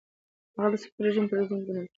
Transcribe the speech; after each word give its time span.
هغه 0.55 0.67
د 0.71 0.73
صفوي 0.81 1.01
رژیم 1.05 1.25
پرزوونکی 1.29 1.65
ګڼل 1.67 1.77
کیږي. 1.87 1.89